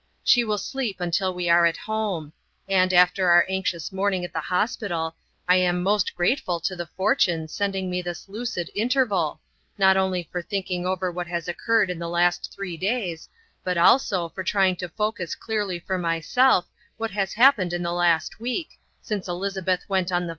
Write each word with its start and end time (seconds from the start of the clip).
She 0.23 0.43
will 0.43 0.57
sleep 0.57 0.99
until 0.99 1.31
we 1.31 1.47
are 1.47 1.67
at 1.67 1.77
home; 1.77 2.33
and, 2.67 2.91
after 2.91 3.29
our 3.29 3.45
anxious 3.47 3.91
morning 3.91 4.25
at 4.25 4.33
the 4.33 4.39
hospital, 4.39 5.15
I 5.47 5.57
am 5.57 5.83
most 5.83 6.15
grateful 6.15 6.59
to 6.61 6.75
the 6.75 6.87
fortune 6.87 7.47
sending 7.47 7.87
me 7.87 8.01
this 8.01 8.27
lucid 8.27 8.71
interval, 8.73 9.41
not 9.77 9.97
only 9.97 10.27
for 10.31 10.41
thinking 10.41 10.87
over 10.87 11.11
what 11.11 11.27
has 11.27 11.47
occurred 11.47 11.91
in 11.91 11.99
the 11.99 12.09
last 12.09 12.51
three 12.51 12.77
days, 12.77 13.29
but 13.63 13.77
also 13.77 14.29
for 14.29 14.43
trying 14.43 14.75
to 14.77 14.89
focus 14.89 15.35
clearly 15.35 15.77
for 15.77 15.99
myself 15.99 16.65
what 16.97 17.11
has 17.11 17.33
happened 17.33 17.71
in 17.71 17.83
the 17.83 17.93
last 17.93 18.39
week, 18.39 18.79
since 19.03 19.27
Elizabeth 19.27 19.85
went 19.87 20.11
on 20.11 20.23
the 20.25 20.29
5. 20.29 20.29